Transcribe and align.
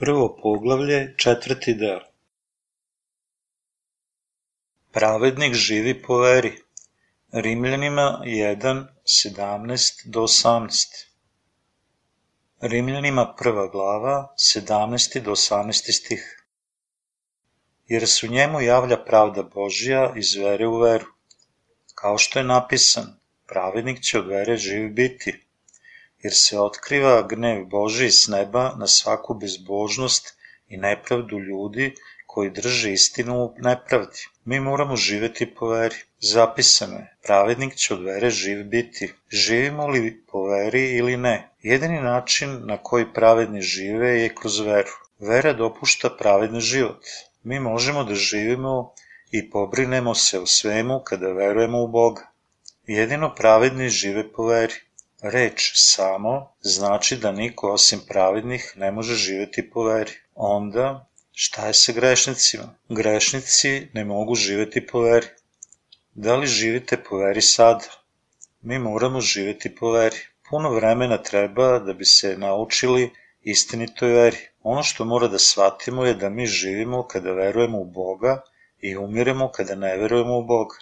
Prvo 0.00 0.36
poglavlje, 0.42 1.14
četvrti 1.16 1.72
deo. 1.74 2.00
Pravednik 4.92 5.54
živi 5.54 6.02
po 6.02 6.18
veri. 6.18 6.52
Rimljanima 7.32 8.20
1, 8.24 8.84
17 9.04 10.02
do 10.04 10.20
18. 10.20 11.06
Rimljanima 12.60 13.34
prva 13.38 13.66
glava, 13.66 14.34
17. 14.36 15.20
do 15.22 15.30
18. 15.30 15.92
stih. 15.92 16.46
Jer 17.86 18.08
su 18.08 18.30
njemu 18.30 18.60
javlja 18.60 19.04
pravda 19.04 19.42
Božja 19.42 20.12
iz 20.16 20.34
vere 20.34 20.66
u 20.66 20.78
veru. 20.78 21.06
Kao 21.94 22.18
što 22.18 22.38
je 22.38 22.44
napisan, 22.44 23.20
pravednik 23.46 24.00
će 24.00 24.18
od 24.18 24.26
vere 24.26 24.56
živ 24.56 24.88
biti 24.92 25.47
jer 26.22 26.34
se 26.34 26.60
otkriva 26.60 27.22
gnev 27.22 27.64
Boži 27.64 28.10
s 28.10 28.28
neba 28.28 28.74
na 28.76 28.86
svaku 28.86 29.34
bezbožnost 29.34 30.34
i 30.68 30.76
nepravdu 30.76 31.38
ljudi 31.38 31.94
koji 32.26 32.50
drže 32.50 32.92
istinu 32.92 33.34
u 33.44 33.54
nepravdi. 33.58 34.26
Mi 34.44 34.60
moramo 34.60 34.96
živeti 34.96 35.46
po 35.54 35.68
veri. 35.68 35.96
Zapisano 36.20 36.96
je, 36.96 37.16
pravednik 37.22 37.74
će 37.74 37.94
od 37.94 38.02
vere 38.02 38.30
živ 38.30 38.64
biti. 38.64 39.12
Živimo 39.30 39.86
li 39.86 40.22
po 40.32 40.42
veri 40.46 40.82
ili 40.96 41.16
ne? 41.16 41.48
Jedini 41.62 42.00
način 42.00 42.60
na 42.66 42.76
koji 42.76 43.12
pravedni 43.14 43.62
žive 43.62 44.10
je 44.20 44.34
kroz 44.34 44.60
veru. 44.60 44.94
Vera 45.18 45.52
dopušta 45.52 46.10
pravedni 46.10 46.60
život. 46.60 47.04
Mi 47.42 47.60
možemo 47.60 48.04
da 48.04 48.14
živimo 48.14 48.92
i 49.30 49.50
pobrinemo 49.50 50.14
se 50.14 50.40
o 50.40 50.46
svemu 50.46 51.00
kada 51.04 51.32
verujemo 51.32 51.82
u 51.82 51.88
Boga. 51.88 52.30
Jedino 52.86 53.34
pravedni 53.34 53.88
žive 53.88 54.32
po 54.32 54.46
veri. 54.46 54.74
Reč 55.22 55.72
samo 55.74 56.52
znači 56.60 57.16
da 57.16 57.32
niko 57.32 57.72
osim 57.72 58.00
pravednih 58.08 58.72
ne 58.76 58.90
može 58.90 59.14
živeti 59.14 59.70
po 59.70 59.82
veri. 59.82 60.12
Onda, 60.34 61.06
šta 61.32 61.66
je 61.66 61.74
sa 61.74 61.92
grešnicima? 61.92 62.74
Grešnici 62.88 63.88
ne 63.94 64.04
mogu 64.04 64.34
živeti 64.34 64.86
po 64.86 65.00
veri. 65.00 65.26
Da 66.14 66.36
li 66.36 66.46
živite 66.46 66.96
po 66.96 67.16
veri 67.16 67.42
sada? 67.42 67.84
Mi 68.62 68.78
moramo 68.78 69.20
živeti 69.20 69.74
po 69.74 69.90
veri. 69.90 70.16
Puno 70.50 70.70
vremena 70.70 71.22
treba 71.22 71.78
da 71.78 71.92
bi 71.92 72.04
se 72.04 72.36
naučili 72.38 73.10
istinitoj 73.42 74.12
veri. 74.12 74.38
Ono 74.62 74.82
što 74.82 75.04
mora 75.04 75.28
da 75.28 75.38
shvatimo 75.38 76.04
je 76.04 76.14
da 76.14 76.28
mi 76.28 76.46
živimo 76.46 77.06
kada 77.06 77.32
verujemo 77.32 77.78
u 77.78 77.84
Boga 77.84 78.42
i 78.80 78.96
umiremo 78.96 79.50
kada 79.50 79.74
ne 79.74 79.96
verujemo 79.96 80.38
u 80.38 80.44
Boga. 80.44 80.76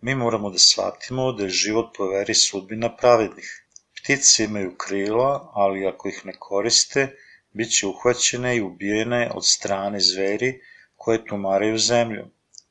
Mi 0.00 0.14
moramo 0.14 0.50
da 0.50 0.58
shvatimo 0.58 1.32
da 1.32 1.44
je 1.44 1.50
život 1.50 1.96
po 1.96 2.06
veri 2.06 2.34
sudbina 2.34 2.96
pravednih. 2.96 3.61
Ptice 4.02 4.44
imaju 4.44 4.76
krila, 4.76 5.50
ali 5.52 5.86
ako 5.86 6.08
ih 6.08 6.20
ne 6.26 6.32
koriste, 6.38 7.16
bit 7.52 7.70
će 7.72 7.86
uhvaćene 7.86 8.56
i 8.56 8.62
ubijene 8.62 9.30
od 9.34 9.46
strane 9.46 10.00
zveri 10.00 10.60
koje 10.96 11.26
tumaraju 11.26 11.78
zemlju. 11.78 12.24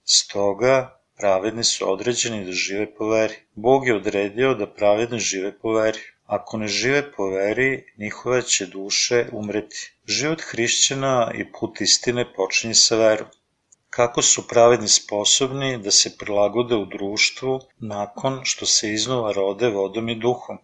Stoga, 0.04 1.02
pravedni 1.18 1.64
su 1.64 1.92
određeni 1.92 2.46
da 2.46 2.52
žive 2.52 2.96
po 2.96 3.09
veri. 3.09 3.36
Bog 3.56 3.88
je 3.88 3.96
odredio 3.96 4.54
da 4.54 4.74
pravedni 4.74 5.20
žive 5.20 5.52
po 5.59 5.74
veri. 5.74 6.00
Ako 6.26 6.58
ne 6.58 6.68
žive 6.68 7.12
po 7.12 7.28
veri, 7.30 7.86
njihove 7.98 8.42
će 8.42 8.66
duše 8.66 9.26
umreti. 9.32 9.94
Život 10.08 10.42
hrišćana 10.42 11.32
i 11.36 11.52
put 11.52 11.82
istine 11.82 12.34
počinje 12.34 12.74
sa 12.74 12.96
verom. 12.96 13.28
Kako 13.90 14.22
su 14.22 14.48
pravedni 14.48 14.88
sposobni 14.88 15.78
da 15.78 15.92
se 15.92 16.18
prilagode 16.18 16.76
u 16.76 16.86
društvu 16.86 17.59
nakon 17.80 18.42
što 18.44 18.66
se 18.66 18.94
iznova 18.94 19.31
rode 19.31 19.69
vodom 19.69 20.09
i 20.09 20.16
duhom? 20.16 20.58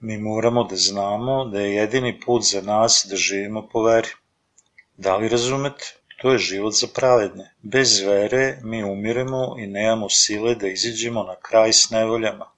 Mi 0.00 0.18
moramo 0.18 0.64
da 0.64 0.76
znamo 0.76 1.44
da 1.44 1.60
je 1.60 1.74
jedini 1.74 2.20
put 2.20 2.42
za 2.44 2.60
nas 2.62 3.06
da 3.10 3.16
živimo 3.16 3.68
po 3.72 3.82
veri. 3.82 4.08
Da 4.96 5.16
li 5.16 5.28
razumete? 5.28 5.94
To 6.20 6.32
je 6.32 6.38
život 6.38 6.74
za 6.74 6.86
pravedne. 6.94 7.54
Bez 7.62 8.00
vere 8.00 8.58
mi 8.62 8.84
umiremo 8.84 9.56
i 9.58 9.66
nemamo 9.66 10.08
sile 10.08 10.54
da 10.54 10.68
iziđemo 10.68 11.22
na 11.22 11.34
kraj 11.36 11.72
s 11.72 11.90
nevoljama. 11.90 12.50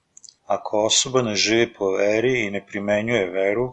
Ako 0.45 0.85
osoba 0.85 1.21
ne 1.21 1.35
živi 1.35 1.73
po 1.73 1.91
veri 1.91 2.45
i 2.45 2.51
ne 2.51 2.65
primenjuje 2.67 3.29
veru, 3.29 3.71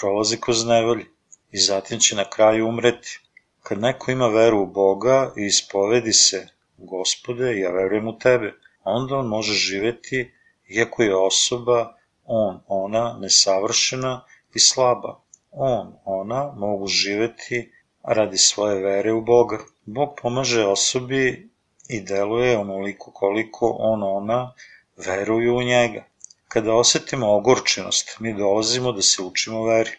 prolazi 0.00 0.40
kroz 0.40 0.64
nevolje 0.66 1.04
i 1.52 1.58
zatim 1.58 1.98
će 1.98 2.16
na 2.16 2.24
kraju 2.30 2.68
umreti. 2.68 3.20
Kad 3.62 3.80
neko 3.80 4.10
ima 4.10 4.28
veru 4.28 4.62
u 4.62 4.66
Boga 4.66 5.32
i 5.36 5.46
ispovedi 5.46 6.12
se, 6.12 6.46
Gospode, 6.78 7.58
ja 7.58 7.70
verujem 7.70 8.08
u 8.08 8.18
Tebe, 8.18 8.52
onda 8.84 9.16
on 9.16 9.26
može 9.26 9.52
živeti, 9.52 10.32
iako 10.68 11.02
je 11.02 11.16
osoba 11.16 11.99
on, 12.30 12.60
ona, 12.66 13.18
nesavršena 13.20 14.20
i 14.54 14.58
slaba. 14.58 15.20
On, 15.50 15.92
ona 16.04 16.52
mogu 16.56 16.86
živeti 16.86 17.72
radi 18.02 18.38
svoje 18.38 18.82
vere 18.82 19.12
u 19.12 19.22
Boga. 19.22 19.58
Bog 19.86 20.08
pomaže 20.22 20.66
osobi 20.66 21.50
i 21.88 22.00
deluje 22.00 22.58
onoliko 22.58 23.10
koliko 23.10 23.76
on, 23.78 24.02
ona 24.02 24.54
veruju 24.96 25.56
u 25.56 25.62
njega. 25.62 26.04
Kada 26.48 26.74
osetimo 26.74 27.32
ogorčenost, 27.36 28.16
mi 28.20 28.34
dolazimo 28.34 28.92
da 28.92 29.02
se 29.02 29.22
učimo 29.22 29.64
veri. 29.64 29.90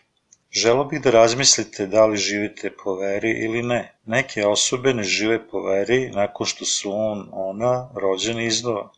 Želo 0.52 0.86
bih 0.86 1.02
da 1.02 1.12
razmislite 1.12 1.88
da 1.88 2.06
li 2.06 2.18
živite 2.18 2.72
po 2.84 2.96
veri 2.96 3.32
ili 3.32 3.64
ne. 3.64 3.96
Neke 4.06 4.48
osobe 4.48 4.94
ne 4.94 5.04
žive 5.04 5.48
po 5.48 5.62
veri 5.62 6.10
nakon 6.10 6.46
što 6.46 6.66
su 6.66 6.92
on, 6.94 7.30
ona 7.32 7.90
rođeni 7.96 8.46
iznova 8.46 8.92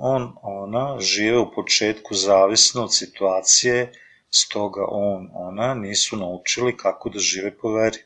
on, 0.00 0.32
ona 0.42 1.00
žive 1.00 1.38
u 1.38 1.52
početku 1.54 2.14
zavisno 2.14 2.84
od 2.84 2.94
situacije, 2.94 3.92
stoga 4.30 4.84
on, 4.88 5.30
ona 5.34 5.74
nisu 5.74 6.16
naučili 6.16 6.76
kako 6.76 7.08
da 7.08 7.18
žive 7.18 7.56
po 7.58 7.72
veri. 7.72 7.98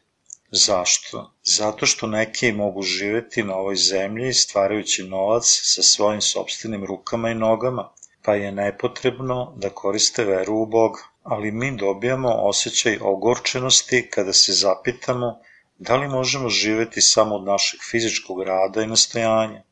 Zašto? 0.51 1.33
Zato 1.43 1.87
što 1.87 2.07
neki 2.07 2.53
mogu 2.53 2.83
živeti 2.83 3.43
na 3.43 3.57
ovoj 3.57 3.77
zemlji 3.77 4.33
stvarajući 4.33 5.03
novac 5.03 5.45
sa 5.63 5.83
svojim 5.83 6.21
sobstvenim 6.21 6.85
rukama 6.85 7.31
i 7.31 7.35
nogama, 7.35 7.91
pa 8.23 8.35
je 8.35 8.53
nepotrebno 8.53 9.53
da 9.57 9.71
koriste 9.71 10.25
veru 10.25 10.55
u 10.55 10.67
Boga. 10.67 11.01
Ali 11.23 11.51
mi 11.51 11.77
dobijamo 11.77 12.29
osjećaj 12.29 12.99
ogorčenosti 13.01 14.09
kada 14.11 14.33
se 14.33 14.53
zapitamo 14.53 15.41
da 15.79 15.97
li 15.97 16.09
možemo 16.09 16.49
živeti 16.49 17.01
samo 17.01 17.35
od 17.35 17.45
našeg 17.45 17.81
fizičkog 17.91 18.43
rada 18.43 18.83
i 18.83 18.87
nastojanja 18.87 19.63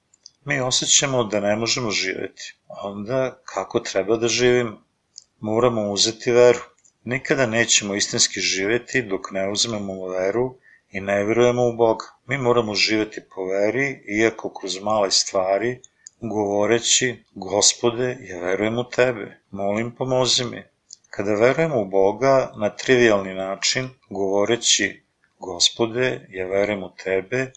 mi 0.45 0.61
osjećamo 0.61 1.25
da 1.25 1.41
ne 1.41 1.57
možemo 1.57 1.91
živeti. 1.91 2.55
Onda 2.69 3.39
kako 3.45 3.81
treba 3.81 4.17
da 4.17 4.29
živimo? 4.29 4.83
Moramo 5.41 5.91
uzeti 5.91 6.33
veru. 6.33 6.61
Nikada 7.05 7.47
nećemo 7.47 7.95
istinski 7.95 8.41
živeti 8.41 9.03
dok 9.03 9.31
ne 9.31 9.51
uzmemo 9.51 10.09
veru 10.09 10.55
i 10.91 11.01
ne 11.01 11.25
verujemo 11.25 11.69
u 11.69 11.73
Boga. 11.73 12.05
Mi 12.27 12.39
moramo 12.39 12.75
živeti 12.75 13.21
po 13.35 13.45
veri, 13.45 14.05
iako 14.21 14.53
kroz 14.55 14.79
male 14.83 15.11
stvari, 15.11 15.81
govoreći, 16.21 17.25
gospode, 17.35 18.17
ja 18.21 18.39
verujem 18.41 18.79
u 18.79 18.85
tebe, 18.91 19.41
molim 19.51 19.95
pomozi 19.95 20.45
mi. 20.45 20.63
Kada 21.11 21.35
verujemo 21.35 21.81
u 21.81 21.85
Boga 21.85 22.53
na 22.57 22.71
trivialni 22.71 23.35
način, 23.35 23.89
govoreći, 24.11 25.03
gospode, 25.39 26.27
ja 26.31 26.47
verujem 26.47 26.83
u 26.83 26.91
tebe, 27.05 27.53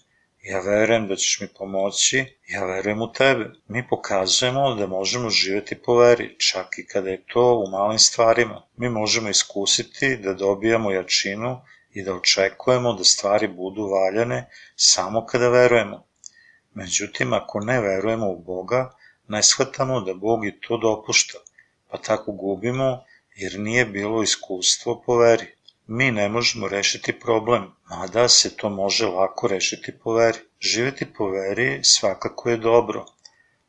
ja 0.46 0.60
verujem 0.60 1.08
da 1.08 1.16
ćeš 1.16 1.40
mi 1.42 1.48
pomoći, 1.48 2.26
ja 2.48 2.66
verujem 2.66 3.02
u 3.02 3.12
tebe. 3.12 3.46
Mi 3.68 3.88
pokazujemo 3.88 4.76
da 4.76 4.88
možemo 4.88 5.30
živeti 5.30 5.76
po 5.76 5.96
veri, 5.98 6.36
čak 6.40 6.78
i 6.78 6.86
kada 6.88 7.10
je 7.10 7.24
to 7.28 7.64
u 7.66 7.72
malim 7.72 8.00
stvarima. 8.00 8.62
Mi 8.78 8.90
možemo 8.90 9.30
iskusiti 9.30 10.18
da 10.18 10.34
dobijamo 10.34 10.92
jačinu 10.92 11.62
i 11.92 12.04
da 12.04 12.14
očekujemo 12.14 12.94
da 12.94 13.04
stvari 13.04 13.48
budu 13.48 13.88
valjane 13.88 14.50
samo 14.76 15.26
kada 15.26 15.50
verujemo. 15.50 16.06
Međutim, 16.74 17.34
ako 17.34 17.60
ne 17.60 17.82
verujemo 17.82 18.30
u 18.30 18.44
Boga, 18.44 18.92
ne 19.28 19.44
shvatamo 19.44 20.02
da 20.02 20.14
Bog 20.14 20.46
i 20.46 20.60
to 20.60 20.78
dopušta, 20.78 21.38
pa 21.90 21.98
tako 21.98 22.32
gubimo 22.32 23.04
jer 23.36 23.60
nije 23.60 23.86
bilo 23.86 24.24
iskustvo 24.24 25.02
po 25.06 25.18
veri 25.18 25.55
mi 25.88 26.12
ne 26.12 26.30
možemo 26.30 26.68
rešiti 26.68 27.20
problem, 27.20 27.72
mada 27.90 28.30
se 28.30 28.58
to 28.58 28.70
može 28.70 29.06
lako 29.06 29.48
rešiti 29.48 29.92
po 30.04 30.14
veri. 30.14 30.38
Živeti 30.60 31.06
po 31.18 31.30
veri 31.30 31.80
svakako 31.84 32.50
je 32.50 32.58
dobro, 32.58 33.06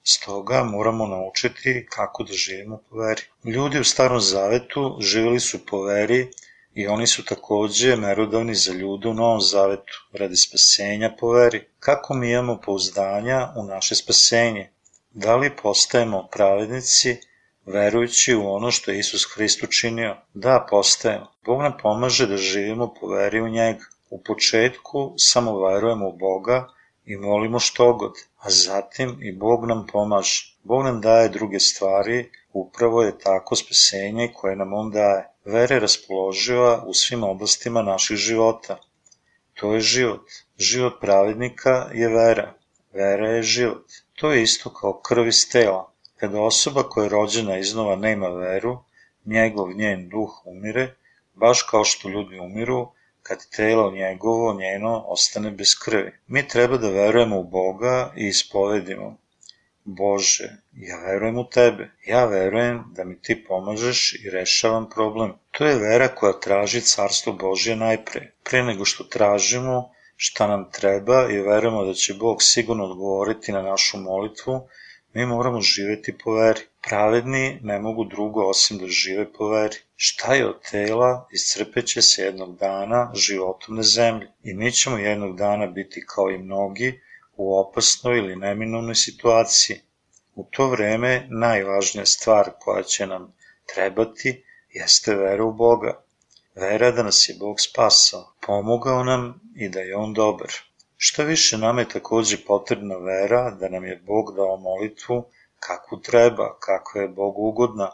stoga 0.05 0.65
moramo 0.65 1.07
naučiti 1.07 1.87
kako 1.91 2.25
da 2.25 2.33
živimo 2.33 2.81
po 2.91 2.97
veri. 2.97 3.23
Ljudi 3.45 3.81
u 3.81 3.85
starom 3.85 4.21
zavetu 4.21 4.97
živeli 5.01 5.41
su 5.41 5.67
po 5.67 5.83
veri 5.83 6.29
i 6.75 6.87
oni 6.87 7.07
su 7.07 7.25
takođe 7.25 7.97
merodavni 7.97 8.55
za 8.55 8.73
ljude 8.73 9.09
u 9.09 9.15
novom 9.15 9.41
zavetu, 9.41 10.07
radi 10.13 10.37
spasenja 10.37 11.17
po 11.21 11.31
veri. 11.31 11.65
Kako 11.79 12.15
mi 12.15 12.31
imamo 12.31 12.61
pouzdanja 12.61 13.53
u 13.57 13.65
naše 13.65 13.95
spasenje? 13.95 14.71
Da 15.11 15.37
li 15.37 15.57
postajemo 15.63 16.29
pravednici 16.33 17.17
verujući 17.67 18.35
u 18.35 18.49
ono 18.49 18.71
što 18.71 18.91
je 18.91 18.99
Isus 18.99 19.27
Hrist 19.35 19.63
učinio. 19.63 20.17
Da, 20.35 20.67
postajemo. 20.71 21.27
Bog 21.45 21.63
nam 21.63 21.73
pomaže 21.83 22.27
da 22.27 22.37
živimo 22.37 22.95
po 23.01 23.07
veri 23.07 23.41
u 23.41 23.49
njega. 23.49 23.85
U 24.11 24.23
početku 24.23 25.15
samo 25.17 25.67
verujemo 25.67 26.09
u 26.09 26.17
Boga 26.17 26.69
i 27.05 27.17
molimo 27.17 27.59
što 27.59 27.93
god, 27.93 28.13
a 28.39 28.51
zatim 28.51 29.19
i 29.23 29.33
Bog 29.33 29.67
nam 29.67 29.87
pomaže. 29.93 30.57
Bog 30.63 30.85
nam 30.85 31.01
daje 31.01 31.29
druge 31.29 31.61
stvari, 31.61 32.31
upravo 32.53 33.03
je 33.03 33.19
tako 33.19 33.57
spasenje 33.57 34.33
koje 34.35 34.57
nam 34.57 34.73
On 34.73 34.91
daje. 34.91 35.29
Vera 35.45 35.75
je 35.75 35.81
raspoloživa 35.81 36.85
u 36.87 36.95
svim 36.95 37.25
oblastima 37.25 37.83
naših 37.83 38.17
života. 38.17 38.79
To 39.55 39.75
je 39.75 39.81
život. 39.81 40.31
Život 40.59 41.01
pravednika 41.01 41.91
je 41.95 42.09
vera. 42.09 42.55
Vera 42.93 43.29
je 43.29 43.43
život. 43.43 43.85
To 44.15 44.33
je 44.33 44.43
isto 44.43 44.71
kao 44.71 45.01
krv 45.01 45.27
iz 45.27 45.51
tela. 45.53 45.93
Kada 46.17 46.41
osoba 46.41 46.83
koja 46.83 47.05
je 47.05 47.11
rođena 47.11 47.59
iznova 47.59 47.97
nema 47.97 48.29
veru, 48.29 48.79
njegov 49.25 49.73
njen 49.73 50.09
duh 50.09 50.47
umire, 50.47 50.95
baš 51.35 51.63
kao 51.63 51.85
što 51.85 52.09
ljudi 52.09 52.39
umiru, 52.39 52.89
kad 53.23 53.39
telo 53.57 53.91
njegovo, 53.91 54.55
njeno, 54.55 55.05
ostane 55.07 55.51
bez 55.51 55.75
krvi. 55.85 56.13
Mi 56.27 56.49
treba 56.49 56.77
da 56.77 56.91
verujemo 56.91 57.39
u 57.41 57.45
Boga 57.45 58.13
i 58.17 58.27
ispovedimo. 58.27 59.17
Bože, 59.85 60.49
ja 60.73 60.97
verujem 60.97 61.39
u 61.39 61.45
Tebe, 61.49 61.91
ja 62.07 62.25
verujem 62.25 62.85
da 62.97 63.05
mi 63.05 63.21
Ti 63.23 63.45
pomažeš 63.49 64.15
i 64.25 64.31
rešavam 64.31 64.89
problem. 64.91 65.33
To 65.51 65.67
je 65.67 65.79
vera 65.79 66.09
koja 66.09 66.41
traži 66.41 66.81
carstvo 66.81 67.33
Božje 67.33 67.77
najpre. 67.77 68.33
Pre 68.45 68.63
nego 68.63 68.85
što 68.85 69.05
tražimo 69.05 69.91
šta 70.17 70.47
nam 70.47 70.71
treba 70.73 71.29
i 71.31 71.41
verujemo 71.41 71.85
da 71.85 71.95
će 71.95 72.15
Bog 72.15 72.43
sigurno 72.43 72.85
odgovoriti 72.85 73.53
na 73.53 73.63
našu 73.63 73.99
molitvu, 73.99 74.69
mi 75.17 75.27
moramo 75.27 75.61
živeti 75.61 76.13
po 76.19 76.33
veri. 76.35 76.61
Pravedni 76.89 77.61
ne 77.63 77.79
mogu 77.79 78.05
drugo 78.05 78.49
osim 78.49 78.79
da 78.79 78.87
žive 78.87 79.33
po 79.33 79.49
veri. 79.49 79.77
Šta 79.97 80.35
je 80.35 80.49
od 80.49 80.59
tela, 80.71 81.29
iscrpeće 81.33 82.03
se 82.03 82.23
jednog 82.23 82.57
dana 82.57 83.11
životom 83.15 83.77
na 83.77 83.83
zemlji 83.83 84.27
i 84.43 84.55
mi 84.55 84.73
ćemo 84.73 84.99
jednog 84.99 85.37
dana 85.37 85.67
biti 85.67 86.05
kao 86.07 86.31
i 86.31 86.39
mnogi 86.39 87.01
u 87.37 87.59
opasnoj 87.59 88.19
ili 88.19 88.37
neminovnoj 88.37 88.95
situaciji. 88.95 89.81
U 90.35 90.45
to 90.51 90.69
vreme 90.69 91.27
najvažnija 91.31 92.07
stvar 92.07 92.51
koja 92.61 92.83
će 92.83 93.07
nam 93.07 93.35
trebati 93.75 94.45
jeste 94.71 95.15
vera 95.15 95.45
u 95.45 95.53
Boga. 95.53 96.03
Vera 96.55 96.91
da 96.91 97.03
nas 97.03 97.29
je 97.29 97.37
Bog 97.41 97.61
spasao, 97.61 98.33
pomogao 98.47 99.05
nam 99.05 99.41
i 99.55 99.69
da 99.69 99.81
je 99.81 99.97
On 99.97 100.15
dobar. 100.15 100.53
Šta 100.97 101.23
više 101.23 101.59
nam 101.59 101.79
je 101.79 101.89
takođe 101.89 102.37
potrebna 102.47 102.97
vera 102.97 103.51
da 103.51 103.69
nam 103.69 103.85
je 103.85 104.03
Bog 104.07 104.37
dao 104.37 104.57
molitvu 104.57 105.25
kakvu 105.61 106.01
treba, 106.01 106.59
kakva 106.61 107.01
je 107.01 107.09
Bogu 107.09 107.43
ugodna. 107.49 107.91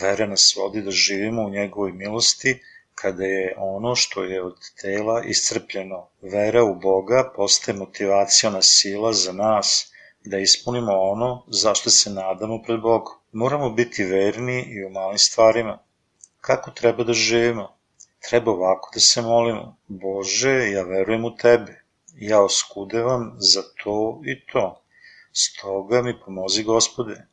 Vera 0.00 0.26
nas 0.26 0.54
vodi 0.56 0.82
da 0.82 0.90
živimo 0.90 1.42
u 1.42 1.50
njegovoj 1.50 1.92
milosti 1.92 2.62
kada 2.94 3.24
je 3.24 3.54
ono 3.58 3.94
što 3.94 4.24
je 4.24 4.42
od 4.42 4.56
tela 4.80 5.22
iscrpljeno. 5.24 6.08
Vera 6.22 6.64
u 6.64 6.74
Boga 6.74 7.32
postaje 7.36 7.78
motivacijona 7.78 8.62
sila 8.62 9.12
za 9.12 9.32
nas 9.32 9.92
da 10.24 10.38
ispunimo 10.38 10.92
ono 10.92 11.44
zašto 11.48 11.90
se 11.90 12.10
nadamo 12.10 12.62
pred 12.62 12.80
Bogom. 12.80 13.14
Moramo 13.32 13.70
biti 13.70 14.04
verni 14.04 14.62
i 14.62 14.84
u 14.84 14.90
malim 14.90 15.18
stvarima. 15.18 15.78
Kako 16.40 16.70
treba 16.70 17.04
da 17.04 17.12
živimo? 17.12 17.76
Treba 18.28 18.52
ovako 18.52 18.90
da 18.94 19.00
se 19.00 19.22
molimo. 19.22 19.76
Bože, 19.86 20.70
ja 20.70 20.82
verujem 20.82 21.24
u 21.24 21.36
Tebe. 21.36 21.85
Ja 22.18 22.40
oskudevam 22.42 23.34
za 23.38 23.62
to 23.84 24.20
i 24.24 24.46
to. 24.52 24.82
Stoga 25.32 26.02
mi 26.02 26.20
pomozi 26.20 26.62
gospode. 26.62 27.26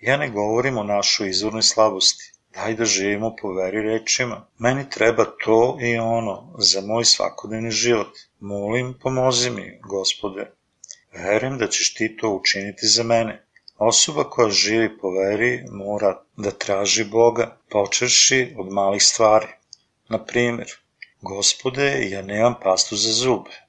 Ja 0.00 0.16
ne 0.16 0.28
govorim 0.30 0.78
o 0.78 0.82
našoj 0.82 1.28
izvornoj 1.28 1.62
slabosti. 1.62 2.32
Daj 2.54 2.74
da 2.74 2.84
živimo 2.84 3.36
po 3.40 3.52
veri 3.52 3.80
rečima. 3.82 4.46
Meni 4.58 4.90
treba 4.90 5.24
to 5.44 5.78
i 5.80 5.98
ono 5.98 6.54
za 6.58 6.80
moj 6.80 7.04
svakodnevni 7.04 7.70
život. 7.70 8.18
Molim, 8.40 8.94
pomozi 9.02 9.50
mi, 9.50 9.78
gospode. 9.82 10.50
Verujem 11.12 11.58
da 11.58 11.68
ćeš 11.68 11.94
ti 11.94 12.16
to 12.16 12.30
učiniti 12.30 12.86
za 12.86 13.02
mene. 13.02 13.46
Osoba 13.78 14.24
koja 14.24 14.50
živi 14.50 14.98
po 14.98 15.10
veri 15.10 15.64
mora 15.70 16.22
da 16.36 16.50
traži 16.50 17.04
Boga, 17.04 17.58
počeši 17.70 18.54
od 18.58 18.72
malih 18.72 19.02
stvari. 19.02 19.46
Na 20.08 20.24
primjer, 20.24 20.72
gospode, 21.20 22.08
ja 22.10 22.22
nemam 22.22 22.54
pastu 22.62 22.96
za 22.96 23.12
zube. 23.12 23.65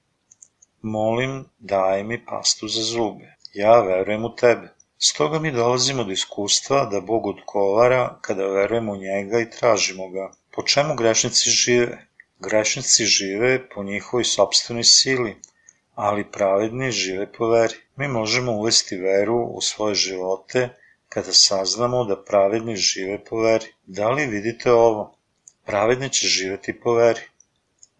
Molim, 0.82 1.46
daj 1.60 2.04
mi 2.04 2.26
pastu 2.26 2.68
za 2.68 2.82
zube. 2.82 3.36
Ja 3.54 3.82
verujem 3.82 4.26
u 4.26 4.36
tebe. 4.36 4.74
Stoga 4.98 5.40
mi 5.40 5.52
dolazimo 5.52 6.04
do 6.04 6.12
iskustva 6.12 6.86
da 6.86 7.02
Bog 7.02 7.26
odgovara 7.26 8.18
kada 8.22 8.48
verujemo 8.48 8.94
u 8.94 8.98
njega 8.98 9.40
i 9.40 9.50
tražimo 9.50 10.10
ga. 10.10 10.32
Po 10.56 10.64
čemu 10.64 10.96
grešnici 10.96 11.50
žive? 11.50 11.98
Grešnici 12.40 13.06
žive 13.06 13.70
po 13.70 13.84
njihovoj 13.84 14.24
sobstvenoj 14.24 14.84
sili, 14.84 15.36
ali 15.96 16.32
pravedni 16.32 16.92
žive 16.92 17.32
po 17.34 17.48
veri. 17.48 17.76
Mi 17.96 18.08
možemo 18.08 18.52
uvesti 18.52 18.98
veru 18.98 19.38
u 19.38 19.62
svoje 19.62 19.96
živote 19.96 20.70
kada 21.10 21.34
saznamo 21.34 22.04
da 22.04 22.24
pravedni 22.24 22.76
žive 22.76 23.24
po 23.26 23.42
veri. 23.42 23.74
Da 23.86 24.10
li 24.10 24.26
vidite 24.26 24.72
ovo? 24.72 25.16
Pravedni 25.66 26.10
će 26.10 26.28
živeti 26.28 26.80
po 26.80 26.94
veri. 26.94 27.22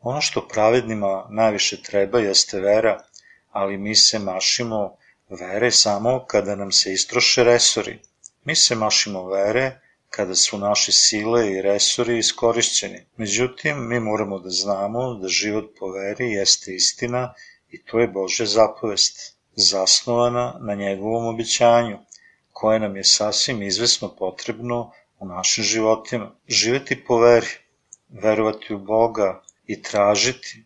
Ono 0.02 0.22
što 0.22 0.48
pravednima 0.48 1.28
najviše 1.30 1.82
treba 1.82 2.20
jeste 2.20 2.60
vera, 2.60 3.04
ali 3.52 3.78
mi 3.78 3.96
se 3.96 4.20
mašimo 4.20 4.96
vere 5.30 5.72
samo 5.72 6.26
kada 6.28 6.56
nam 6.56 6.72
se 6.72 6.94
istroše 6.94 7.44
resori. 7.44 8.00
Mi 8.44 8.56
se 8.56 8.76
mašimo 8.76 9.26
vere 9.28 9.80
kada 10.10 10.36
su 10.36 10.58
naše 10.58 10.92
sile 10.92 11.52
i 11.52 11.62
resori 11.62 12.18
iskorišćeni. 12.18 13.06
Međutim, 13.18 13.88
mi 13.88 14.00
moramo 14.00 14.40
da 14.40 14.50
znamo 14.50 15.14
da 15.14 15.28
život 15.28 15.66
po 15.80 15.92
veri 15.92 16.32
jeste 16.32 16.76
istina 16.76 17.34
i 17.72 17.84
to 17.84 18.00
je 18.00 18.08
Božja 18.08 18.46
zapovest, 18.46 19.38
zasnovana 19.56 20.56
na 20.60 20.76
njegovom 20.76 21.26
običanju, 21.26 21.98
koje 22.52 22.80
nam 22.80 22.96
je 22.98 23.04
sasvim 23.04 23.62
izvesno 23.64 24.16
potrebno 24.16 24.92
u 25.20 25.26
našim 25.26 25.64
životima. 25.64 26.32
Živeti 26.48 27.04
po 27.04 27.18
veri, 27.20 27.48
verovati 28.10 28.74
u 28.74 28.80
Boga 28.80 29.44
i 29.68 29.82
tražiti 29.82 30.64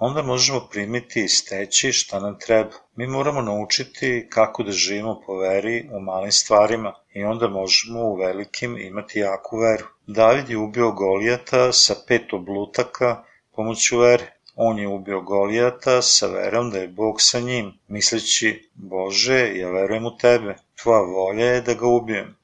onda 0.00 0.22
možemo 0.22 0.60
primiti 0.70 1.24
i 1.24 1.28
steći 1.28 1.92
šta 1.92 2.20
nam 2.20 2.38
treba. 2.38 2.70
Mi 2.96 3.06
moramo 3.06 3.40
naučiti 3.40 4.26
kako 4.30 4.62
da 4.62 4.72
živimo 4.72 5.20
po 5.26 5.36
veri 5.38 5.88
u 5.92 6.00
malim 6.00 6.32
stvarima 6.32 6.94
i 7.14 7.24
onda 7.24 7.48
možemo 7.48 8.00
u 8.00 8.16
velikim 8.16 8.78
imati 8.78 9.18
jaku 9.18 9.58
veru. 9.58 9.86
David 10.06 10.50
je 10.50 10.58
ubio 10.58 10.92
Golijata 10.92 11.72
sa 11.72 11.94
pet 12.08 12.32
oblutaka 12.32 13.24
pomoću 13.56 13.98
vere. 13.98 14.32
On 14.54 14.78
je 14.78 14.88
ubio 14.88 15.20
Golijata 15.20 16.02
sa 16.02 16.26
verom 16.26 16.70
da 16.70 16.78
je 16.78 16.88
Bog 16.88 17.20
sa 17.20 17.40
njim, 17.40 17.72
misleći, 17.88 18.70
Bože, 18.74 19.52
ja 19.56 19.70
verujem 19.70 20.06
u 20.06 20.16
tebe, 20.16 20.54
tvoja 20.82 21.00
volja 21.00 21.46
je 21.46 21.60
da 21.60 21.74
ga 21.74 21.86
ubijem. 21.86 22.36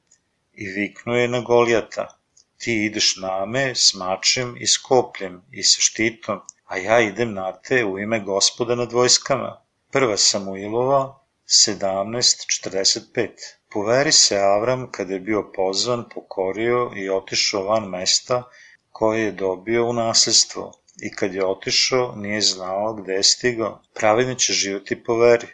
I 0.53 0.67
viknuo 0.67 1.15
je 1.15 1.27
na 1.27 1.41
Golijata, 1.41 2.16
ti 2.57 2.85
ideš 2.85 3.15
na 3.15 3.45
me 3.45 3.75
s 3.75 3.93
mačem 3.93 4.55
i 4.59 4.67
skopljem 4.67 5.41
i 5.51 5.63
sa 5.63 5.81
štitom, 5.81 6.39
a 6.65 6.77
ja 6.77 6.99
idem 7.01 7.33
na 7.33 7.51
te 7.61 7.85
u 7.85 7.99
ime 7.99 8.19
gospoda 8.19 8.75
nad 8.75 8.91
vojskama. 8.91 9.61
Prva 9.91 10.17
Samuilova 10.17 11.19
17.45 11.47 13.29
Poveri 13.73 14.11
se 14.11 14.37
Avram 14.37 14.91
kada 14.91 15.13
je 15.13 15.19
bio 15.19 15.51
pozvan, 15.55 16.03
pokorio 16.13 16.91
i 16.95 17.09
otišao 17.09 17.63
van 17.63 17.89
mesta 17.89 18.43
koje 18.91 19.21
je 19.23 19.31
dobio 19.31 19.85
u 19.89 19.93
nasljedstvo 19.93 20.71
i 21.01 21.11
kad 21.11 21.33
je 21.33 21.45
otišao 21.45 22.15
nije 22.15 22.41
znao 22.41 22.93
gde 22.93 23.13
je 23.13 23.23
stigao. 23.23 23.81
Pravedni 23.93 24.39
će 24.39 24.53
živjeti 24.53 25.03
po 25.03 25.17
veri. 25.17 25.47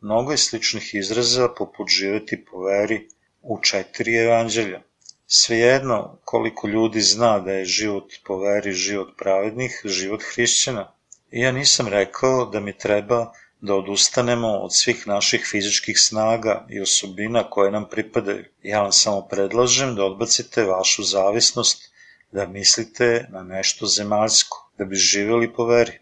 Mnogo 0.00 0.30
je 0.30 0.38
sličnih 0.38 0.94
izraza 0.94 1.48
poput 1.48 1.88
živjeti 1.88 2.44
po 2.44 2.62
veri 2.64 3.08
u 3.42 3.60
četiri 3.62 4.16
evanđelja. 4.16 4.82
Svejedno 5.32 6.18
koliko 6.24 6.68
ljudi 6.68 7.00
zna 7.00 7.38
da 7.38 7.52
je 7.52 7.64
život 7.64 8.12
po 8.26 8.38
veri 8.38 8.72
život 8.72 9.08
pravednih, 9.18 9.80
život 9.84 10.22
hrišćana. 10.32 10.92
Ja 11.30 11.52
nisam 11.52 11.88
rekao 11.88 12.46
da 12.46 12.60
mi 12.60 12.72
treba 12.78 13.32
da 13.60 13.74
odustanemo 13.74 14.48
od 14.48 14.74
svih 14.74 15.06
naših 15.06 15.46
fizičkih 15.50 16.00
snaga 16.00 16.66
i 16.70 16.80
osobina 16.80 17.50
koje 17.50 17.70
nam 17.70 17.88
pripadaju. 17.88 18.44
Ja 18.62 18.82
vam 18.82 18.92
samo 18.92 19.22
predlažem 19.22 19.94
da 19.94 20.04
odbacite 20.04 20.64
vašu 20.64 21.02
zavisnost, 21.02 21.90
da 22.32 22.46
mislite 22.46 23.26
na 23.28 23.42
nešto 23.42 23.86
zemaljsko, 23.86 24.70
da 24.78 24.84
bi 24.84 24.96
živjeli 24.96 25.52
po 25.52 25.64
veri. 25.64 25.98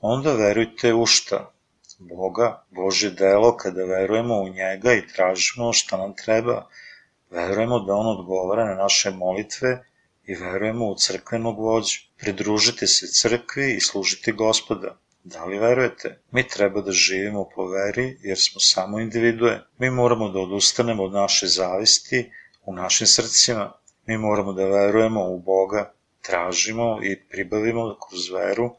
Onda 0.00 0.34
verujte 0.34 0.94
u 0.94 1.06
šta? 1.06 1.52
Boga, 1.98 2.64
Bože 2.70 3.10
delo 3.10 3.56
kada 3.56 3.84
verujemo 3.84 4.34
u 4.34 4.48
njega 4.48 4.92
i 4.92 5.06
tražimo 5.14 5.72
šta 5.72 5.96
nam 5.96 6.14
treba, 6.16 6.66
Verujemo 7.36 7.78
da 7.80 7.94
on 7.94 8.06
odgovara 8.06 8.64
na 8.64 8.74
naše 8.74 9.10
molitve 9.10 9.70
i 10.24 10.34
verujemo 10.34 10.86
u 10.86 10.94
crkvenog 10.94 11.58
vođu. 11.60 11.98
Pridružite 12.20 12.86
se 12.86 13.06
crkvi 13.06 13.74
i 13.76 13.80
služite 13.80 14.32
gospoda. 14.32 14.96
Da 15.24 15.44
li 15.44 15.58
verujete? 15.58 16.18
Mi 16.30 16.48
treba 16.48 16.80
da 16.80 16.92
živimo 16.92 17.48
po 17.54 17.66
veri 17.68 18.18
jer 18.22 18.38
smo 18.38 18.60
samo 18.60 19.00
individue. 19.00 19.60
Mi 19.78 19.90
moramo 19.90 20.28
da 20.28 20.40
odustanemo 20.40 21.04
od 21.04 21.12
naše 21.12 21.46
zavisti 21.46 22.30
u 22.64 22.74
našim 22.74 23.06
srcima. 23.06 23.72
Mi 24.06 24.18
moramo 24.18 24.52
da 24.52 24.64
verujemo 24.64 25.28
u 25.28 25.38
Boga, 25.40 25.92
tražimo 26.22 26.98
i 27.02 27.16
pribavimo 27.30 27.96
kroz 28.08 28.30
veru 28.30 28.70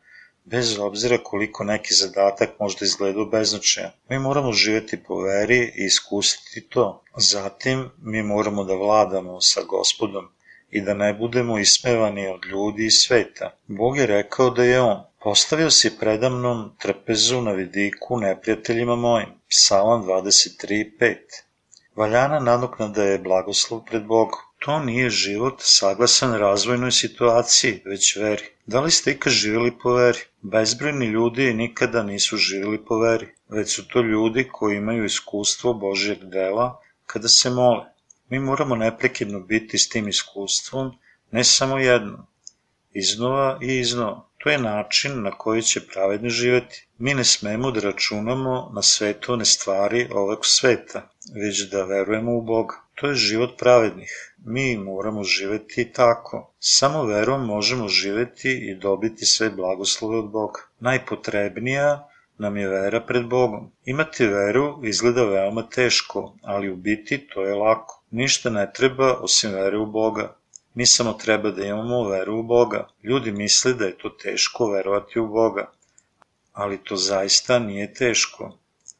bez 0.51 0.77
obzira 0.79 1.17
koliko 1.23 1.63
neki 1.63 1.93
zadatak 1.93 2.49
možda 2.59 2.85
izgleda 2.85 3.25
beznačajan. 3.31 3.91
Mi 4.09 4.19
moramo 4.19 4.51
živeti 4.53 5.03
po 5.03 5.21
veri 5.21 5.59
i 5.75 5.85
iskusiti 5.85 6.61
to. 6.69 7.03
Zatim, 7.17 7.89
mi 8.01 8.23
moramo 8.23 8.63
da 8.63 8.73
vladamo 8.73 9.41
sa 9.41 9.61
gospodom 9.63 10.27
i 10.69 10.81
da 10.81 10.93
ne 10.93 11.13
budemo 11.13 11.59
ismevani 11.59 12.27
od 12.27 12.45
ljudi 12.45 12.85
i 12.85 12.91
sveta. 12.91 13.55
Bog 13.67 13.97
je 13.97 14.05
rekao 14.05 14.49
da 14.49 14.63
je 14.63 14.81
On, 14.81 15.03
Postavio 15.27 15.71
si 15.71 15.89
predamnom 15.99 16.59
trpezu 16.79 17.41
na 17.41 17.51
vidiku 17.51 18.17
neprijateljima 18.19 18.95
mojim. 18.95 19.29
Psalam 19.49 20.03
23.5 20.03 21.15
Valjana 21.95 22.39
nadoknada 22.39 23.03
je 23.03 23.17
blagoslov 23.19 23.81
pred 23.85 24.05
Bogom. 24.05 24.39
To 24.59 24.79
nije 24.79 25.09
život 25.09 25.55
saglasan 25.59 26.33
razvojnoj 26.33 26.91
situaciji, 26.91 27.81
već 27.85 28.15
veri. 28.15 28.56
Da 28.67 28.79
li 28.81 28.91
ste 28.91 29.12
ikad 29.12 29.33
živjeli 29.33 29.71
po 29.83 29.93
veri? 29.93 30.19
Bezbrojni 30.41 31.05
ljudi 31.05 31.53
nikada 31.53 32.03
nisu 32.03 32.38
živjeli 32.38 32.86
po 32.86 32.97
veri, 33.00 33.27
već 33.50 33.75
su 33.75 33.88
to 33.88 34.01
ljudi 34.01 34.47
koji 34.51 34.77
imaju 34.77 35.05
iskustvo 35.05 35.74
Božijeg 35.74 36.24
dela 36.24 36.81
kada 37.05 37.27
se 37.27 37.50
mole. 37.50 37.86
Mi 38.29 38.39
moramo 38.39 38.75
neprekidno 38.75 39.39
biti 39.39 39.77
s 39.77 39.89
tim 39.89 40.07
iskustvom, 40.07 40.91
ne 41.31 41.43
samo 41.43 41.79
jedno, 41.79 42.27
iznova 42.93 43.59
i 43.62 43.79
iznova. 43.79 44.27
To 44.38 44.50
je 44.50 44.57
način 44.57 45.21
na 45.24 45.31
koji 45.31 45.62
će 45.62 45.88
pravedno 45.88 46.29
živeti. 46.29 46.88
Mi 46.97 47.13
ne 47.13 47.24
smemo 47.24 47.71
da 47.71 47.79
računamo 47.79 48.71
na 48.75 48.81
svetovne 48.81 49.45
stvari 49.45 50.07
ovog 50.12 50.45
sveta, 50.45 51.09
već 51.36 51.69
da 51.71 51.86
verujemo 51.86 52.38
u 52.38 52.41
Boga. 52.41 52.75
To 52.95 53.07
je 53.07 53.15
život 53.15 53.57
pravednih. 53.57 54.36
Mi 54.49 54.77
moramo 54.77 55.23
živeti 55.23 55.91
tako. 55.91 56.53
Samo 56.59 57.03
verom 57.03 57.45
možemo 57.45 57.87
živeti 57.87 58.51
i 58.51 58.75
dobiti 58.75 59.25
sve 59.25 59.49
blagoslove 59.49 60.17
od 60.17 60.29
Boga. 60.31 60.59
Najpotrebnija 60.79 62.09
nam 62.37 62.57
je 62.57 62.67
vera 62.67 63.01
pred 63.01 63.25
Bogom. 63.25 63.71
Imati 63.85 64.25
veru 64.25 64.79
izgleda 64.83 65.23
veoma 65.23 65.69
teško, 65.69 66.33
ali 66.41 66.71
u 66.71 66.75
biti 66.75 67.27
to 67.27 67.43
je 67.43 67.55
lako. 67.55 68.03
Ništa 68.11 68.49
ne 68.49 68.71
treba 68.73 69.13
osim 69.13 69.51
vere 69.51 69.77
u 69.77 69.85
Boga. 69.85 70.35
Mi 70.73 70.85
samo 70.85 71.13
treba 71.13 71.51
da 71.51 71.65
imamo 71.65 72.09
veru 72.09 72.39
u 72.39 72.43
Boga. 72.43 72.87
Ljudi 73.03 73.31
misle 73.31 73.73
da 73.73 73.85
je 73.85 73.97
to 73.97 74.09
teško 74.09 74.71
verovati 74.71 75.19
u 75.19 75.27
Boga, 75.27 75.71
ali 76.53 76.83
to 76.83 76.95
zaista 76.95 77.59
nije 77.59 77.93
teško. 77.93 78.57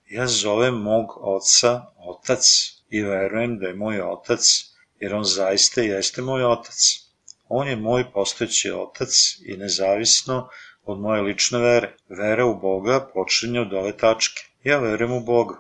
Ja 0.09 0.27
zovem 0.27 0.75
mog 0.75 1.17
oca 1.17 1.81
otac 1.97 2.45
i 2.89 3.01
verujem 3.01 3.59
da 3.59 3.67
je 3.67 3.73
moj 3.73 4.01
otac, 4.01 4.76
jer 4.99 5.15
on 5.15 5.23
zaista 5.23 5.81
jeste 5.81 6.21
moj 6.21 6.43
otac. 6.45 7.07
On 7.49 7.67
je 7.67 7.75
moj 7.75 8.11
postojeći 8.11 8.71
otac 8.71 9.09
i 9.45 9.57
nezavisno 9.57 10.49
od 10.83 10.99
moje 10.99 11.21
lične 11.21 11.59
vere. 11.59 11.95
Vera 12.09 12.45
u 12.45 12.59
Boga 12.59 13.09
počinje 13.13 13.59
od 13.59 13.73
ove 13.73 13.97
tačke. 13.97 14.43
Ja 14.63 14.79
verujem 14.79 15.13
u 15.13 15.21
Boga. 15.21 15.55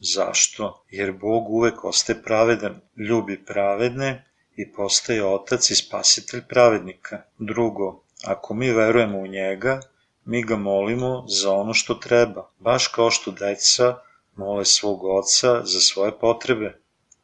Zašto? 0.00 0.84
Jer 0.90 1.12
Bog 1.12 1.48
uvek 1.48 1.84
ostaje 1.84 2.22
pravedan, 2.22 2.80
ljubi 2.96 3.44
pravedne 3.44 4.24
i 4.56 4.72
postaje 4.72 5.24
otac 5.24 5.70
i 5.70 5.74
spasitelj 5.74 6.42
pravednika. 6.48 7.22
Drugo, 7.38 8.02
ako 8.24 8.54
mi 8.54 8.72
verujemo 8.72 9.18
u 9.18 9.26
njega, 9.26 9.80
mi 10.24 10.42
ga 10.44 10.56
molimo 10.56 11.24
za 11.28 11.52
ono 11.52 11.74
što 11.74 11.94
treba, 11.94 12.50
baš 12.58 12.86
kao 12.86 13.10
što 13.10 13.30
deca 13.30 13.96
mole 14.36 14.64
svog 14.64 15.04
oca 15.04 15.62
za 15.64 15.80
svoje 15.80 16.18
potrebe. 16.18 16.80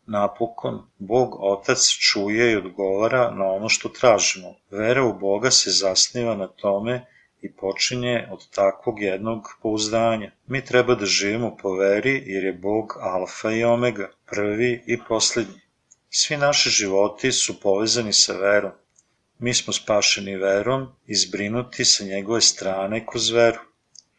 Napokon, 0.06 0.82
Bog 0.98 1.36
Otac 1.40 1.88
čuje 1.88 2.52
i 2.52 2.56
odgovara 2.56 3.30
na 3.30 3.44
ono 3.52 3.68
što 3.68 3.88
tražimo. 3.88 4.54
Vera 4.70 5.04
u 5.04 5.18
Boga 5.18 5.50
se 5.50 5.70
zasniva 5.70 6.34
na 6.34 6.46
tome 6.46 7.06
i 7.42 7.52
počinje 7.52 8.28
od 8.30 8.50
takvog 8.50 9.02
jednog 9.02 9.42
pouzdanja. 9.62 10.30
Mi 10.46 10.64
treba 10.64 10.94
da 10.94 11.06
živimo 11.06 11.56
po 11.56 11.74
veri 11.74 12.22
jer 12.26 12.44
je 12.44 12.52
Bog 12.52 12.98
alfa 13.00 13.50
i 13.50 13.64
omega, 13.64 14.10
prvi 14.26 14.82
i 14.86 14.98
poslednji. 15.08 15.60
Svi 16.10 16.36
naši 16.36 16.70
životi 16.70 17.32
su 17.32 17.60
povezani 17.60 18.12
sa 18.12 18.32
verom. 18.32 18.72
Mi 19.38 19.54
smo 19.54 19.72
spašeni 19.72 20.36
verom 20.36 20.88
i 21.06 21.14
zbrinuti 21.14 21.84
sa 21.84 22.04
njegove 22.04 22.40
strane 22.40 23.06
kroz 23.06 23.30
veru. 23.30 23.58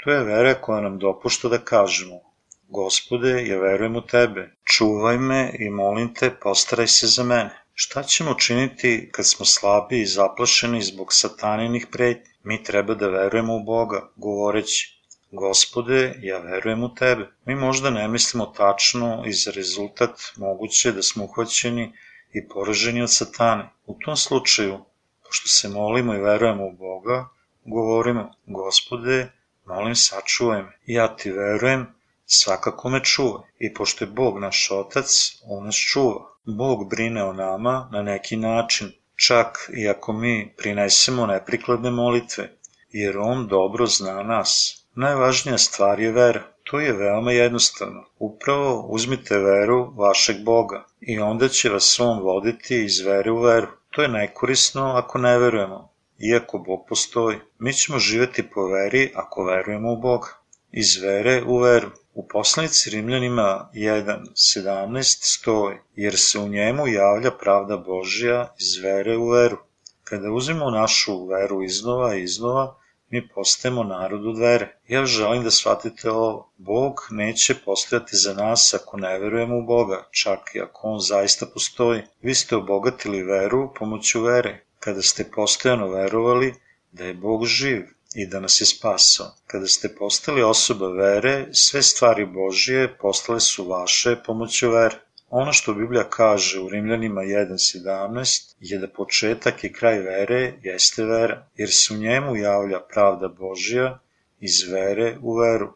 To 0.04 0.12
je 0.12 0.24
vera 0.24 0.54
koja 0.54 0.82
nam 0.82 1.00
dopušta 1.00 1.50
da 1.50 1.58
kažemo 1.58 2.27
Gospode, 2.70 3.48
ja 3.48 3.58
verujem 3.60 3.96
u 3.96 4.02
Tebe, 4.02 4.50
čuvaj 4.64 5.18
me 5.18 5.52
i 5.60 5.70
molim 5.70 6.14
Te, 6.14 6.30
postaraj 6.42 6.88
se 6.88 7.08
za 7.08 7.24
mene. 7.24 7.64
Šta 7.74 8.04
ćemo 8.04 8.34
činiti 8.34 9.10
kad 9.12 9.28
smo 9.28 9.46
slabi 9.46 10.02
i 10.02 10.06
zaplašeni 10.06 10.82
zbog 10.82 11.14
sataninih 11.14 11.88
pretnji? 11.92 12.34
Mi 12.44 12.64
treba 12.64 12.96
da 12.96 13.08
verujemo 13.08 13.56
u 13.56 13.64
Boga, 13.64 14.10
govoreći 14.16 15.02
Gospode, 15.32 16.16
ja 16.22 16.40
verujem 16.40 16.84
u 16.84 16.96
Tebe. 16.96 17.30
Mi 17.46 17.56
možda 17.56 17.90
ne 17.90 18.08
mislimo 18.08 18.46
tačno 18.46 19.24
i 19.26 19.34
za 19.34 19.52
rezultat 19.52 20.20
moguće 20.38 20.92
da 20.92 21.04
smo 21.04 21.24
uhvaćeni 21.24 21.92
i 22.34 22.48
poraženi 22.48 23.02
od 23.02 23.14
satane. 23.14 23.70
U 23.86 23.98
tom 24.06 24.18
slučaju, 24.18 24.80
pošto 25.26 25.48
se 25.48 25.70
molimo 25.70 26.14
i 26.14 26.22
verujemo 26.22 26.66
u 26.66 26.72
Boga, 26.72 27.30
govorimo, 27.66 28.32
Gospode, 28.46 29.32
molim 29.66 29.96
sačuvaj 29.96 30.64
me. 30.64 30.78
Ja 30.86 31.16
ti 31.16 31.32
verujem, 31.32 31.97
svakako 32.28 32.90
me 32.90 33.04
čuva. 33.04 33.42
I 33.60 33.74
pošto 33.74 34.06
je 34.06 34.12
Bog 34.12 34.40
naš 34.40 34.68
otac, 34.72 35.08
on 35.46 35.66
nas 35.66 35.76
čuva. 35.76 36.22
Bog 36.46 36.90
brine 36.90 37.24
o 37.24 37.34
nama 37.34 37.90
na 37.92 38.02
neki 38.02 38.38
način, 38.38 38.92
čak 39.16 39.70
i 39.74 39.90
ako 39.90 40.14
mi 40.14 40.54
prinesemo 40.58 41.26
neprikladne 41.26 41.92
molitve, 41.92 42.50
jer 42.92 43.18
on 43.18 43.48
dobro 43.48 43.86
zna 43.86 44.24
nas. 44.24 44.84
Najvažnija 44.96 45.58
stvar 45.58 46.00
je 46.00 46.12
vera. 46.12 46.44
To 46.64 46.80
je 46.80 46.94
veoma 46.94 47.32
jednostavno. 47.32 48.06
Upravo 48.20 48.86
uzmite 48.90 49.38
veru 49.38 49.94
vašeg 49.96 50.44
Boga 50.44 50.86
i 51.02 51.20
onda 51.20 51.48
će 51.48 51.70
vas 51.70 52.00
on 52.00 52.20
voditi 52.24 52.84
iz 52.86 53.00
vere 53.00 53.32
u 53.32 53.42
veru. 53.42 53.68
To 53.90 54.02
je 54.02 54.08
nekorisno 54.08 54.94
ako 54.96 55.18
ne 55.18 55.38
verujemo, 55.38 55.90
iako 56.20 56.58
Bog 56.58 56.86
postoji. 56.90 57.38
Mi 57.60 57.74
ćemo 57.74 58.00
živeti 58.00 58.50
po 58.50 58.68
veri 58.68 59.12
ako 59.16 59.44
verujemo 59.44 59.94
u 59.94 59.98
Boga. 59.98 60.28
Iz 60.72 60.98
vere 61.02 61.44
u 61.44 61.58
veru. 61.58 61.90
U 62.18 62.28
poslanici 62.28 62.90
Rimljanima 62.90 63.70
1.17 63.74 65.18
stoji, 65.22 65.76
jer 65.96 66.18
se 66.18 66.40
u 66.40 66.48
njemu 66.48 66.88
javlja 66.88 67.32
pravda 67.32 67.78
Božja 67.78 68.54
iz 68.60 68.78
vere 68.84 69.18
u 69.18 69.30
veru. 69.30 69.58
Kada 70.04 70.32
uzmemo 70.32 70.70
našu 70.70 71.26
veru 71.26 71.64
iznova 71.64 72.16
i 72.16 72.24
iznova, 72.24 72.76
mi 73.10 73.28
postajemo 73.28 73.84
narod 73.84 74.26
od 74.28 74.40
vere. 74.40 74.78
Ja 74.88 75.06
želim 75.06 75.44
da 75.44 75.52
shvatite 75.52 76.12
ovo. 76.12 76.52
Bog 76.58 77.08
neće 77.12 77.56
postojati 77.66 78.18
za 78.18 78.34
nas 78.34 78.74
ako 78.74 78.98
ne 78.98 79.20
verujemo 79.20 79.58
u 79.58 79.66
Boga, 79.66 80.08
čak 80.12 80.40
i 80.56 80.62
ako 80.62 80.88
On 80.88 81.00
zaista 81.00 81.46
postoji. 81.46 82.02
Vi 82.22 82.36
ste 82.36 82.56
obogatili 82.56 83.24
veru 83.24 83.74
pomoću 83.80 84.22
vere. 84.22 84.64
Kada 84.80 85.02
ste 85.02 85.32
postojano 85.36 85.88
verovali 85.88 86.54
da 86.92 87.04
je 87.04 87.14
Bog 87.14 87.46
živ 87.46 87.97
i 88.18 88.26
da 88.28 88.40
nas 88.40 88.62
je 88.62 88.66
spasao. 88.66 89.28
Kada 89.48 89.68
ste 89.68 89.90
postali 89.96 90.44
osoba 90.44 90.88
vere, 90.88 91.48
sve 91.52 91.82
stvari 91.82 92.26
Božije 92.26 92.98
postale 92.98 93.40
su 93.40 93.68
vaše 93.70 94.16
pomoću 94.26 94.70
vere. 94.72 94.96
Ono 95.30 95.54
što 95.54 95.74
Biblija 95.74 96.10
kaže 96.10 96.60
u 96.60 96.70
Rimljanima 96.70 97.22
1.17 97.22 98.56
je 98.60 98.80
da 98.80 98.88
početak 98.88 99.64
i 99.64 99.74
kraj 99.74 100.00
vere 100.00 100.54
jeste 100.64 101.06
vera, 101.06 101.48
jer 101.56 101.70
se 101.72 101.94
u 101.94 101.98
njemu 101.98 102.36
javlja 102.36 102.80
pravda 102.80 103.28
Božja 103.28 104.00
iz 104.40 104.64
vere 104.72 105.18
u 105.22 105.38
veru. 105.38 105.74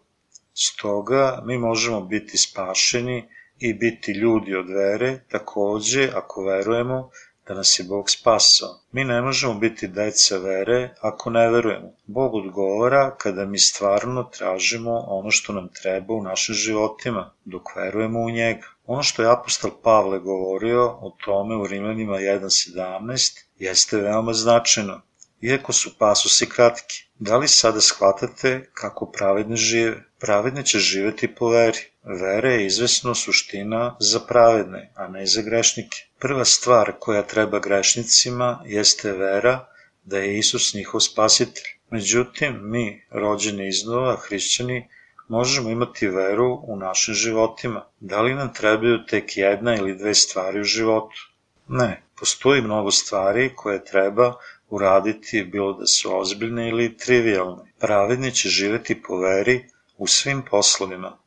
Stoga 0.53 1.41
mi 1.45 1.57
možemo 1.57 2.01
biti 2.01 2.37
spašeni 2.37 3.23
i 3.59 3.73
biti 3.73 4.11
ljudi 4.11 4.55
od 4.55 4.69
vere, 4.69 5.19
takođe 5.29 6.09
ako 6.13 6.43
verujemo 6.43 7.09
da 7.47 7.53
nas 7.53 7.79
je 7.79 7.83
Bog 7.83 8.09
spasao. 8.09 8.79
Mi 8.91 9.03
ne 9.03 9.21
možemo 9.21 9.53
biti 9.53 9.87
deca 9.87 10.37
vere 10.37 10.93
ako 11.01 11.29
ne 11.29 11.49
verujemo. 11.49 11.93
Bog 12.05 12.35
odgovara 12.35 13.15
kada 13.17 13.45
mi 13.45 13.59
stvarno 13.59 14.23
tražimo 14.23 14.91
ono 15.07 15.31
što 15.31 15.53
nam 15.53 15.69
treba 15.81 16.13
u 16.13 16.23
našim 16.23 16.55
životima, 16.55 17.33
dok 17.45 17.75
verujemo 17.75 18.19
u 18.19 18.29
njega. 18.29 18.67
Ono 18.85 19.03
što 19.03 19.21
je 19.21 19.31
apostol 19.31 19.71
Pavle 19.83 20.19
govorio 20.19 20.85
o 20.85 21.17
tome 21.25 21.55
u 21.55 21.67
Rimljanima 21.67 22.17
1.17 22.17 23.39
jeste 23.59 23.97
veoma 23.97 24.33
značajno, 24.33 25.01
iako 25.41 25.73
su 25.73 25.97
pasusi 25.97 26.49
kratki. 26.49 27.05
Da 27.19 27.37
li 27.37 27.47
sada 27.47 27.81
shvatate 27.81 28.69
kako 28.73 29.11
pravedne 29.11 29.55
žive? 29.55 30.03
Pravedne 30.19 30.65
će 30.65 30.79
živeti 30.79 31.35
po 31.35 31.49
veri. 31.49 31.90
Vera 32.03 32.51
je 32.51 32.65
izvesno 32.65 33.15
suština 33.15 33.95
za 33.99 34.19
pravedne, 34.19 34.91
a 34.95 35.07
ne 35.07 35.25
za 35.25 35.41
grešnike. 35.41 35.97
Prva 36.19 36.45
stvar 36.45 36.93
koja 36.99 37.21
treba 37.21 37.59
grešnicima 37.59 38.63
jeste 38.65 39.11
vera 39.11 39.67
da 40.03 40.17
je 40.17 40.37
Isus 40.37 40.73
njihov 40.73 40.99
spasitelj. 40.99 41.67
Međutim, 41.89 42.59
mi, 42.61 43.03
rođeni 43.11 43.67
iznova, 43.67 44.15
hrišćani, 44.15 44.87
možemo 45.27 45.69
imati 45.69 46.07
veru 46.07 46.59
u 46.63 46.75
našim 46.75 47.13
životima. 47.13 47.85
Da 47.99 48.21
li 48.21 48.35
nam 48.35 48.53
trebaju 48.53 49.05
tek 49.05 49.37
jedna 49.37 49.75
ili 49.75 49.97
dve 49.97 50.13
stvari 50.13 50.61
u 50.61 50.63
životu? 50.63 51.29
Ne, 51.67 52.01
postoji 52.19 52.61
mnogo 52.61 52.91
stvari 52.91 53.51
koje 53.55 53.85
treba 53.85 54.33
uraditi 54.69 55.43
bilo 55.43 55.73
da 55.73 55.85
su 55.85 56.19
ozbiljne 56.19 56.69
ili 56.69 56.97
trivialne. 56.97 57.71
Pravedni 57.79 58.31
će 58.31 58.49
živeti 58.49 59.01
po 59.01 59.17
veri 59.17 59.65
u 59.97 60.07
svim 60.07 60.41
poslovima. 60.49 61.20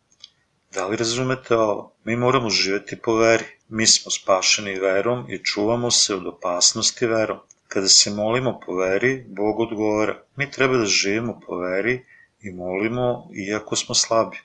Da 0.75 0.87
li 0.87 0.97
razumete 0.97 1.57
ovo? 1.57 1.93
Mi 2.05 2.17
moramo 2.17 2.51
živeti 2.51 2.97
po 3.03 3.15
veri. 3.17 3.45
Mi 3.69 3.87
smo 3.87 4.11
spašeni 4.11 4.79
verom 4.81 5.31
i 5.31 5.45
čuvamo 5.45 5.91
se 5.91 6.15
od 6.15 6.27
opasnosti 6.27 7.07
verom. 7.07 7.39
Kada 7.69 7.89
se 7.89 8.11
molimo 8.11 8.61
po 8.67 8.75
veri, 8.77 9.25
Bog 9.29 9.61
odgovara. 9.61 10.17
Mi 10.37 10.51
treba 10.51 10.77
da 10.77 10.87
živimo 10.87 11.41
po 11.47 11.59
veri 11.59 12.05
i 12.43 12.51
molimo 12.51 13.31
iako 13.35 13.77
smo 13.77 13.95
slabi. 13.95 14.39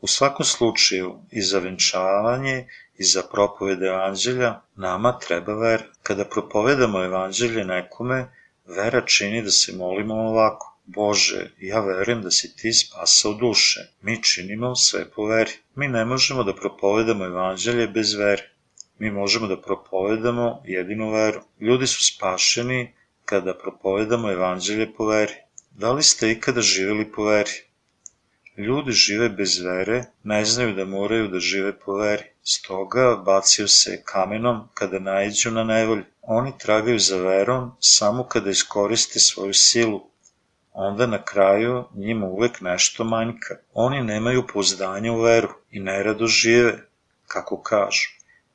U 0.00 0.06
svakom 0.06 0.44
slučaju, 0.44 1.14
i 1.30 1.42
za 1.42 1.58
venčavanje 1.58 2.68
i 2.98 3.04
za 3.04 3.22
propovede 3.32 3.86
evanđelja, 3.86 4.60
nama 4.76 5.18
treba 5.18 5.54
vera. 5.54 5.84
Kada 6.02 6.24
propovedamo 6.24 7.04
evanđelje 7.04 7.64
nekome, 7.64 8.28
vera 8.66 9.00
čini 9.06 9.42
da 9.42 9.50
se 9.50 9.76
molimo 9.76 10.14
ovako. 10.14 10.75
Bože, 10.86 11.50
ja 11.58 11.80
verujem 11.80 12.22
da 12.22 12.30
si 12.30 12.56
ti 12.56 12.72
spasao 12.72 13.32
duše. 13.34 13.80
Mi 14.02 14.22
činimo 14.22 14.74
sve 14.76 15.10
po 15.10 15.26
veri. 15.26 15.50
Mi 15.74 15.88
ne 15.88 16.04
možemo 16.04 16.44
da 16.44 16.54
propovedamo 16.54 17.24
evanđelje 17.24 17.86
bez 17.88 18.14
vere. 18.14 18.50
Mi 18.98 19.10
možemo 19.10 19.46
da 19.46 19.60
propovedamo 19.60 20.62
jedinu 20.64 21.10
veru. 21.10 21.40
Ljudi 21.60 21.86
su 21.86 22.04
spašeni 22.04 22.94
kada 23.24 23.58
propovedamo 23.58 24.32
evanđelje 24.32 24.94
po 24.94 25.06
veri. 25.06 25.34
Da 25.70 25.92
li 25.92 26.02
ste 26.02 26.30
ikada 26.30 26.60
živjeli 26.60 27.12
po 27.12 27.24
veri? 27.24 27.50
Ljudi 28.56 28.92
žive 28.92 29.28
bez 29.28 29.58
vere, 29.58 30.04
ne 30.24 30.44
znaju 30.44 30.74
da 30.74 30.84
moraju 30.84 31.28
da 31.28 31.40
žive 31.40 31.78
po 31.78 31.96
veri. 31.96 32.24
Stoga 32.42 33.22
bacio 33.24 33.68
se 33.68 34.02
kamenom 34.04 34.68
kada 34.74 34.98
naiđu 34.98 35.50
na 35.50 35.64
nevolju. 35.64 36.04
Oni 36.22 36.52
tragaju 36.58 36.98
za 36.98 37.16
verom 37.16 37.70
samo 37.80 38.24
kada 38.24 38.50
iskoriste 38.50 39.20
svoju 39.20 39.54
silu. 39.54 40.00
Onda 40.78 41.06
na 41.06 41.22
kraju 41.24 41.84
njima 41.94 42.26
uvek 42.26 42.60
nešto 42.60 43.04
manjka. 43.04 43.54
Oni 43.72 44.02
nemaju 44.02 44.46
pouzdanja 44.52 45.12
u 45.12 45.20
veru 45.20 45.48
i 45.70 45.80
nerado 45.80 46.26
žive, 46.26 46.78
kako 47.26 47.62
kažu. 47.62 48.08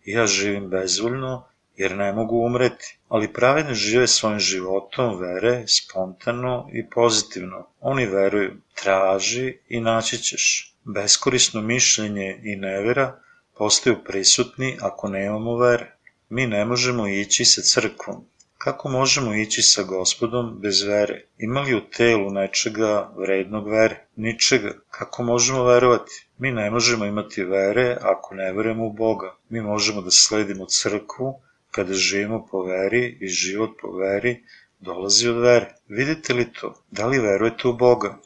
Ja 0.06 0.28
živim 0.28 0.70
bezvoljno 0.70 1.46
jer 1.76 1.96
ne 1.96 2.14
mogu 2.14 2.46
umreti, 2.46 2.98
ali 3.10 3.34
pravedni 3.34 3.76
žive 3.76 4.08
svojim 4.08 4.40
životom 4.40 5.20
vere 5.20 5.64
spontano 5.68 6.70
i 6.74 6.90
pozitivno. 6.90 7.68
Oni 7.80 8.06
veruju, 8.06 8.52
traži 8.74 9.58
i 9.70 9.80
naći 9.80 10.18
ćeš. 10.18 10.76
Beskorisno 10.84 11.62
mišljenje 11.62 12.40
i 12.44 12.56
nevera 12.56 13.20
postaju 13.58 14.04
prisutni 14.04 14.78
ako 14.82 15.08
nemamo 15.08 15.58
vere. 15.58 15.96
Mi 16.30 16.48
ne 16.48 16.66
možemo 16.66 17.08
ići 17.08 17.46
sa 17.46 17.62
crkvom. 17.62 18.26
Kako 18.64 18.90
možemo 18.90 19.34
ići 19.36 19.62
sa 19.62 19.84
gospodom 19.84 20.60
bez 20.60 20.82
vere? 20.84 21.22
Ima 21.38 21.62
li 21.62 21.76
u 21.76 21.82
telu 21.90 22.32
nečega 22.32 23.12
vrednog 23.18 23.70
vere? 23.70 24.06
Ničega. 24.16 24.74
Kako 24.90 25.24
možemo 25.24 25.64
verovati? 25.64 26.28
Mi 26.38 26.52
ne 26.52 26.70
možemo 26.72 27.06
imati 27.06 27.44
vere 27.44 27.98
ako 28.02 28.36
ne 28.36 28.54
verujemo 28.54 28.86
u 28.86 28.94
Boga. 28.94 29.36
Mi 29.50 29.62
možemo 29.62 30.02
da 30.02 30.12
sledimo 30.12 30.66
crkvu 30.66 31.42
kada 31.72 31.94
živimo 31.94 32.48
po 32.52 32.64
veri 32.64 33.18
i 33.22 33.28
život 33.28 33.70
po 33.82 33.92
veri 33.98 34.44
dolazi 34.80 35.30
od 35.30 35.42
vere. 35.42 35.74
Vidite 35.88 36.34
li 36.34 36.54
to? 36.54 36.74
Da 36.92 37.08
li 37.08 37.20
verujete 37.20 37.68
u 37.68 37.74
Boga? 37.74 38.18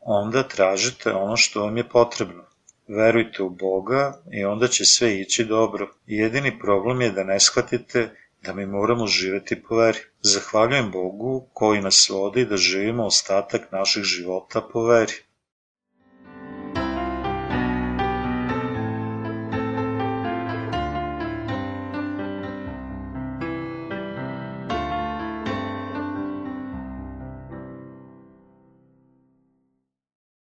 Onda 0.00 0.42
tražite 0.42 1.12
ono 1.12 1.36
što 1.36 1.62
vam 1.62 1.76
je 1.76 1.88
potrebno. 1.88 2.44
Verujte 2.88 3.42
u 3.42 3.50
Boga 3.50 4.22
i 4.32 4.44
onda 4.44 4.68
će 4.68 4.84
sve 4.84 5.20
ići 5.20 5.44
dobro. 5.44 5.94
Jedini 6.06 6.58
problem 6.58 7.00
je 7.00 7.10
da 7.10 7.24
ne 7.24 7.40
shvatite 7.40 8.10
da 8.42 8.52
mi 8.52 8.66
moramo 8.66 9.06
živeti 9.06 9.62
po 9.62 9.76
veri. 9.76 9.98
Zahvaljujem 10.20 10.90
Bogu 10.90 11.46
koji 11.52 11.80
nas 11.80 12.08
vodi 12.08 12.44
da 12.44 12.56
živimo 12.56 13.06
ostatak 13.06 13.72
naših 13.72 14.02
života 14.04 14.60
po 14.72 14.84
veri. 14.84 15.12